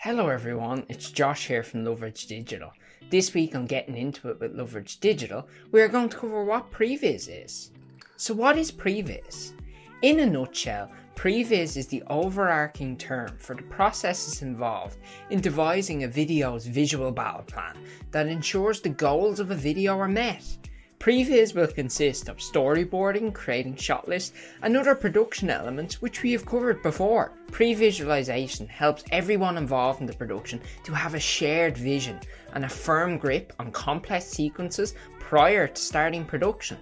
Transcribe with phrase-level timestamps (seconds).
[0.00, 2.70] Hello everyone, it's Josh here from Loveridge Digital.
[3.10, 6.70] This week on Getting Into It with Loveridge Digital, we are going to cover what
[6.70, 7.72] Previs is.
[8.16, 9.54] So what is Previs?
[10.02, 14.98] In a nutshell, Previs is the overarching term for the processes involved
[15.30, 17.76] in devising a video's visual battle plan
[18.12, 20.44] that ensures the goals of a video are met.
[20.98, 26.44] Previs will consist of storyboarding, creating shot lists, and other production elements which we have
[26.44, 27.30] covered before.
[27.52, 32.18] Pre-visualization helps everyone involved in the production to have a shared vision
[32.52, 36.78] and a firm grip on complex sequences prior to starting production.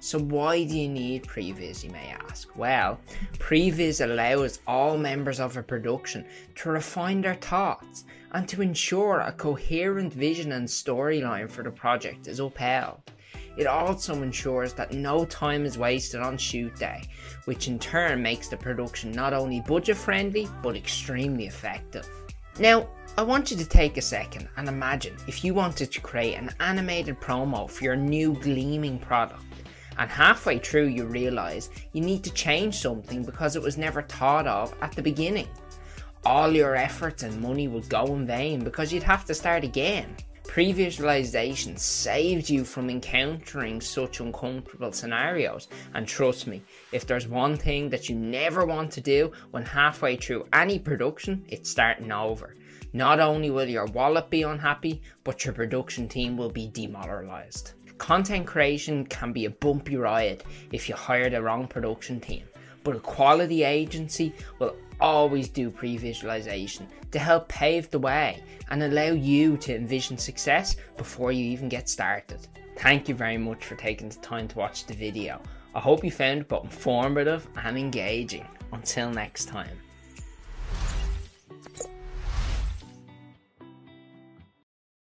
[0.00, 2.56] So why do you need Previs, you may ask?
[2.56, 2.98] Well,
[3.34, 6.24] Previs allows all members of a production
[6.54, 12.28] to refine their thoughts and to ensure a coherent vision and storyline for the project
[12.28, 13.02] is upheld.
[13.58, 17.02] It also ensures that no time is wasted on shoot day,
[17.46, 22.08] which in turn makes the production not only budget friendly but extremely effective.
[22.60, 26.36] Now, I want you to take a second and imagine if you wanted to create
[26.36, 29.42] an animated promo for your new gleaming product
[29.98, 34.46] and halfway through you realise you need to change something because it was never thought
[34.46, 35.48] of at the beginning.
[36.24, 40.16] All your efforts and money would go in vain because you'd have to start again.
[40.48, 45.68] Pre-visualization saves you from encountering such uncomfortable scenarios.
[45.94, 50.16] And trust me, if there's one thing that you never want to do when halfway
[50.16, 52.56] through any production, it's starting over.
[52.94, 57.72] Not only will your wallet be unhappy, but your production team will be demoralized.
[57.98, 62.44] Content creation can be a bumpy ride if you hire the wrong production team,
[62.88, 68.82] but a quality agency will always do pre visualization to help pave the way and
[68.82, 72.48] allow you to envision success before you even get started.
[72.78, 75.42] Thank you very much for taking the time to watch the video.
[75.74, 78.46] I hope you found it both informative and engaging.
[78.72, 79.76] Until next time.